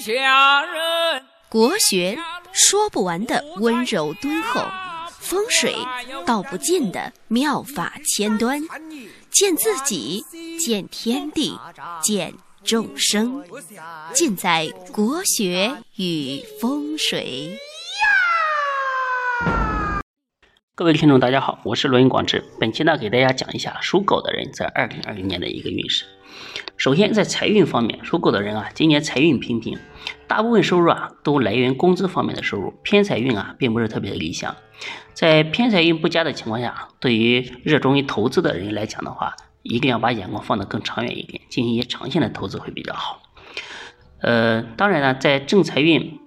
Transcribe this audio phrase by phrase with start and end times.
[0.00, 1.22] 下人。
[1.48, 2.16] 国学
[2.52, 4.60] 说不完的温柔敦厚，
[5.18, 5.74] 风水
[6.24, 8.60] 道不尽的妙法千端，
[9.30, 10.22] 见自己，
[10.58, 11.58] 见天地，
[12.02, 13.44] 见众生，
[14.12, 17.58] 尽在国学与风水。
[20.74, 22.44] 各位听众，大家好，我是罗云广志。
[22.60, 26.04] 本期呢，给大家讲一下属狗的人在二零二零年的一个运势。
[26.76, 29.78] 首先，在财运方面，属狗的人啊，今年财运平平，
[30.26, 34.54] 大部分收入啊都来源工资方面的收入，偏财运啊并不是特别的理想。
[35.12, 43.22] 在偏财运不佳的情况下，对于热衷于投资的人来讲的话，一定要把眼光放得更长远一点，进行一些长线的投资会比较好。
[44.20, 46.20] 呃，当然呢，在正财运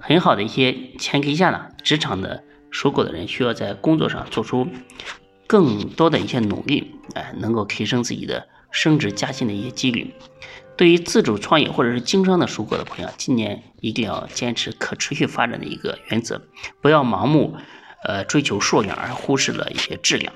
[0.00, 2.42] 很好的一些前提下呢，职场的。
[2.68, 4.68] 属狗的人需要在工作上做出
[5.46, 10.14] 更多的一些努力，哎，能够提升自己的升职加薪的一些几率。
[10.76, 16.42] 对于自主创业或者是经商的属狗的朋友，今年一定要坚持可持续发展的一个原则，
[16.82, 17.56] 不要盲目
[18.04, 20.32] 呃追求数量而忽视了一些质量，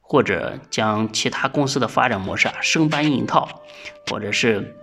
[0.00, 3.62] 或者将其他公司的发展模式啊生搬硬套，
[4.08, 4.76] 或者是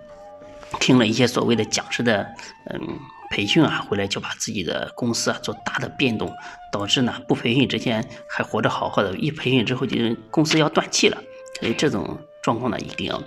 [0.78, 2.28] 听了一些所谓的讲师的
[2.70, 2.98] 嗯。
[3.30, 6.34] 培训啊，回来就把自己的公司啊做大的变动，
[6.72, 9.96] 导致呢不培训之前还活着好好的，一培训之后就
[10.30, 11.16] 公司要断气了。
[11.60, 13.22] 所以这种状况呢一定要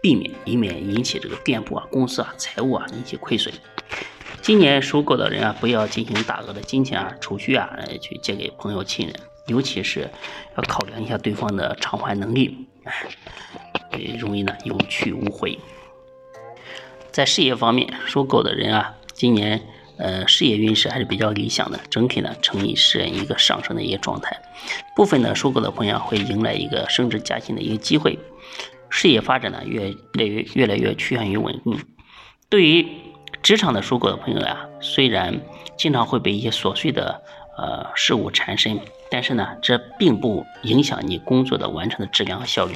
[0.00, 3.52] 避免，以免引起这个店铺啊、公司啊、财务啊引起亏损。
[4.40, 7.68] 今年属狗的人啊，不要进行大额的金钱啊储蓄啊
[8.00, 9.16] 去借给朋友亲人，
[9.48, 10.08] 尤其是
[10.56, 15.58] 要考量一下对方的偿还能力，哎，容易呢有去无回。
[17.10, 18.94] 在事业方面，属狗的人啊。
[19.20, 19.60] 今年，
[19.98, 24.34] 呃，事业运势还是比较理想的，整体呢呈现是一个上升的一个状态。
[24.96, 28.18] 部分的属狗的朋友会迎来一个升职加薪的一个机会，
[28.88, 31.78] 事业发展呢越来越越来越趋向于稳定。
[32.48, 32.86] 对于
[33.42, 35.38] 职场的属狗的朋友呀，虽然
[35.76, 37.22] 经常会被一些琐碎的
[37.60, 38.80] 呃事物缠身，
[39.10, 42.74] 但是呢，这并不影响你工作的完成的质量和效率。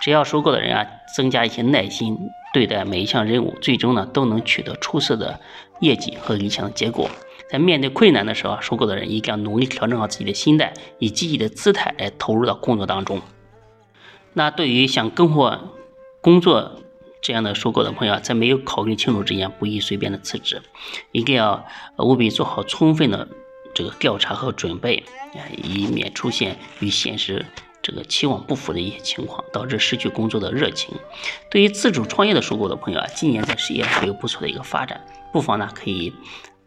[0.00, 2.16] 只要收购的人啊，增加一些耐心。
[2.52, 5.40] 对待每一项任务，最终呢都能取得出色的
[5.80, 7.10] 业绩和理想的结果。
[7.50, 13.20] 在面对困难的时候，收购的人一定要努力调整好自己的心态，以积极的姿态来投入到工作当中。
[14.34, 15.62] 那对于想更换
[16.20, 16.80] 工作
[17.20, 20.62] 这样的收购的朋友，在没有考虑清楚之前，不宜随便的辞职，
[21.10, 21.64] 一定要
[21.98, 23.26] 务必做好充分的
[23.74, 25.02] 这个调查和准备，
[25.56, 27.44] 以免出现与现实。
[27.82, 30.96] 这个期望不符的一些情况，导致失去工作的热情。
[31.50, 35.04] 对于自主创业的属狗的朋友啊，今年在事业上有不错的一个发展，
[35.34, 36.10] 不妨呢可以，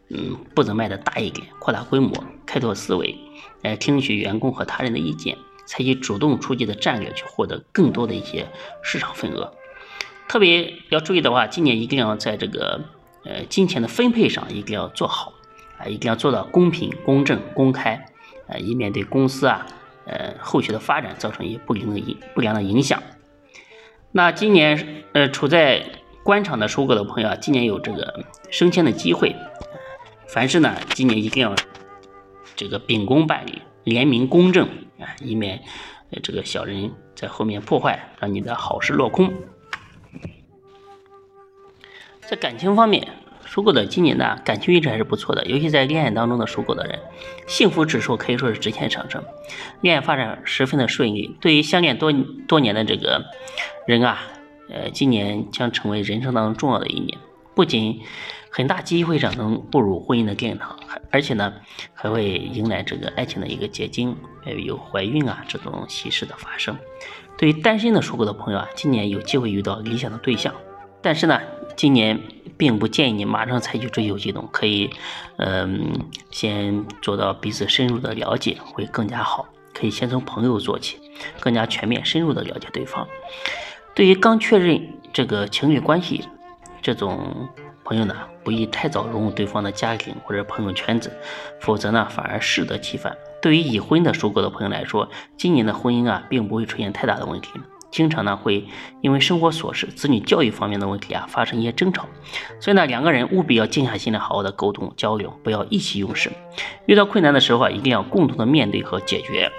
[0.09, 2.13] 嗯，步子迈的大一点，扩大规模，
[2.45, 3.17] 开拓思维，
[3.63, 5.35] 来听取员工和他人的意见，
[5.65, 8.47] 采取主动出击的战略，去获得更多的一些
[8.83, 9.51] 市场份额。
[10.29, 12.79] 特别要注意的话，今年一定要在这个
[13.23, 15.33] 呃金钱的分配上一定要做好
[15.77, 18.05] 啊，一定要做到公平、公正、公开
[18.47, 19.65] 啊，以免对公司啊。
[20.09, 23.03] 呃，后续的发展造成一些不良的影不良的影响。
[24.13, 25.85] 那今年呃处在
[26.23, 29.35] 官场的属狗的朋友啊，今年有这个升迁的机会。
[30.29, 31.53] 凡事呢，今年一定要
[32.55, 35.61] 这个秉公办理，廉明公正啊，以免
[36.23, 39.33] 这个小人在后面破坏，让你的好事落空。
[42.21, 43.05] 在感情方面。
[43.47, 46.99] 属狗的今年呢，感情运势还是不错的，尤其在恋爱当中的属狗的人，
[47.47, 49.23] 幸福指数可以说是直线上升，
[49.79, 51.35] 恋爱发展十分的顺利。
[51.39, 52.11] 对于相恋多
[52.45, 53.23] 多年的这个
[53.87, 54.19] 人啊，
[54.69, 57.17] 呃，今年将成为人生当中重要的一年，
[57.55, 58.01] 不仅
[58.51, 60.77] 很大机会上能步入婚姻的殿堂，
[61.09, 61.53] 而且呢，
[61.93, 64.13] 还会迎来这个爱情的一个结晶，
[64.43, 66.77] 还有怀孕啊这种喜事的发生。
[67.37, 70.53] 对于单身的属狗的朋友啊，今年有机会遇到理想的对象，
[71.01, 71.39] 但是呢，
[71.77, 72.19] 今年。
[72.57, 74.89] 并不建议你马上采取追求行动，可以，
[75.37, 75.91] 嗯，
[76.31, 79.47] 先做到彼此深入的了解会更加好。
[79.75, 80.97] 可以先从朋友做起，
[81.39, 83.07] 更加全面深入的了解对方。
[83.93, 86.23] 对于刚确认这个情侣关系
[86.81, 87.47] 这种
[87.83, 91.15] 朋友呢，不宜太早融入对方的家庭或者朋友圈子，
[91.61, 93.15] 否则呢反而适得其反。
[93.39, 95.07] 对于已婚的属狗的朋友来说，
[95.37, 97.51] 今年的婚姻啊，并不会出现太大的问题。
[97.97, 98.67] 经常呢会
[99.01, 102.05] 因为生活琐事、子女教育方面的问题啊发生一些争吵，
[102.59, 106.31] 所以呢两个人务必要静下心来好好的沟通交流，不要意气用事。
[106.85, 109.51] 遇到困难的时候啊一定要共同的面对和解决。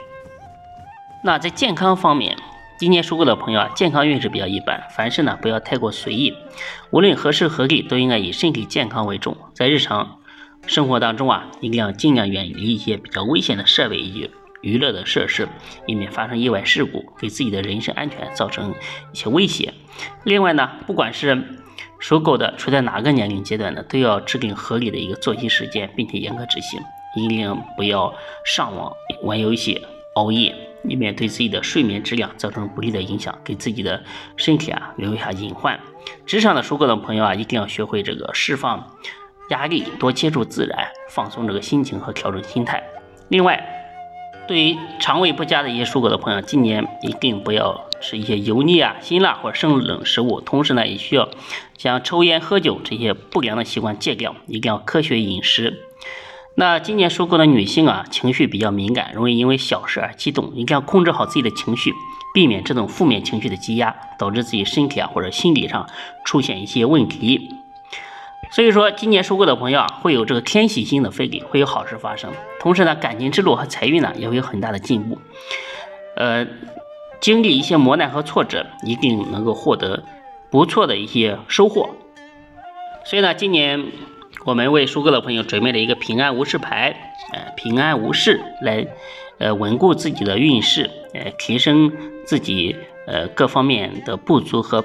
[1.25, 2.37] 那在健康方面，
[2.79, 6.33] 今年属狗的朋友啊健康运势比较一般，凡事呢不要太过随意，
[6.93, 9.37] 无论何时何地都应该以身体健康为重。
[9.53, 10.21] 在日常
[10.69, 14.31] 生活当中啊一定要尽量远离一些比较危险的设备以及。
[14.61, 15.49] 娱乐的设施，
[15.87, 18.75] 以免发生意外事故，给自己的人身安全造成
[19.13, 19.73] 一些威胁。
[20.25, 21.45] 另外呢，不管是
[21.99, 26.81] 属狗的处在哪个年龄阶段呢，都要制定合理的一个作息时间，并且严格执行，
[27.17, 28.15] 一定不要
[28.45, 29.85] 上网、玩游戏、
[30.15, 34.03] 熬夜，以免对自己的睡眠质量造成不利的影响，给自己的
[34.37, 35.79] 身体啊留下隐患。
[36.25, 38.97] 职场的属狗的朋友啊，一定要学会这个释放
[39.51, 42.83] 压力，多接触自然，放松这个心情和调整心态。
[43.29, 43.61] 另外，
[44.49, 50.41] 对于肠胃不佳的一些属狗的朋友，今年一定不要吃一些油腻啊、辛辣或者生冷食物。
[50.41, 51.29] 同时呢，也需要
[51.77, 55.85] 将抽烟、喝酒这些不良的习惯戒掉，一定要科学饮食。
[56.55, 61.93] 那今年属狗的女性啊，情绪比较敏感，容易因为小事而激动，一定要控制好自己的情绪，
[62.33, 65.87] 避免这种负面情绪的积压，导致自己身体啊或者心理上
[66.25, 67.51] 出现一些问题。
[68.51, 72.33] 所以说，今年属狗的朋友啊，会有这个天喜星的飞利，会有好事发生。
[72.59, 75.19] 同时呢，感情之路和财运呢，也会有很大的进步。
[76.17, 76.47] 呃，
[77.21, 80.03] 经历一些磨难和挫折，一定能够获得
[80.51, 81.91] 不错的一些收获。
[83.05, 83.85] 所以呢，今年
[84.47, 88.87] 我们为属狗的朋友准备了一个平安无事牌，呃，平安无事来，
[89.39, 91.93] 呃，稳固自己的运势，呃，提升
[92.25, 92.75] 自己
[93.07, 94.83] 呃各方面的不足和。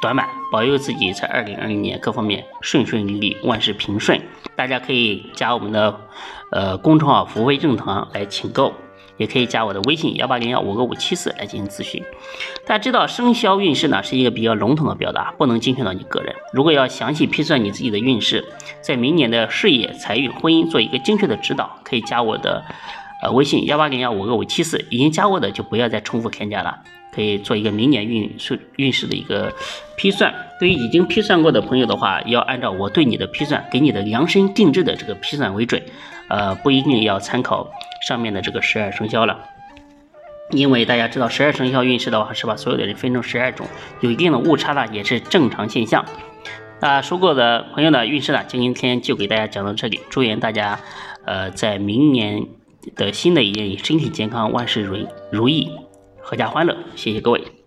[0.00, 4.18] 短板，保佑自己在二零二零年各方面顺顺利利，万事平顺。
[4.56, 6.00] 大家可以加我们的
[6.50, 8.72] 呃公众号“福慧正堂”来请购，
[9.18, 12.02] 也可以加我的微信幺八零幺五个五七四来进行咨询。
[12.66, 16.34] 大家知道生肖运势呢是一个比较笼统的表达，不能精确到你个人。
[16.54, 18.42] 如果要详细批算你自己的运势，
[18.80, 22.64] 在明年的事业、财运、婚姻做一个精确的指导，可以加我的
[23.22, 24.84] 呃微信幺八零幺五二五七四。
[24.90, 26.82] 已经加过的就不要再重复添加了。
[27.12, 29.52] 可以做一个明年运势运势的一个
[29.96, 30.32] 批算。
[30.60, 35.82] 对于已经批算过的朋友的话，要按照我对你的批算，给你的量身定制的这个批算为准，
[36.28, 37.68] 呃，不一定要参考
[38.06, 39.40] 上面的这个十二生肖了。
[40.52, 43.66] 因为大家知道，十二生肖运势的话，是把所有的人分成十二种，
[44.00, 46.04] 有一定的误差呢，也是正常现象。
[46.80, 49.98] 那说过的朋友呢，运势呢，今天就给大家讲到这里。
[50.10, 50.78] 祝愿大家，
[51.24, 52.46] 呃，在明年
[52.96, 54.96] 的新的一年里，身体健康，万事如
[55.30, 55.70] 如意。
[56.22, 57.59] 阖家欢乐，谢谢各位。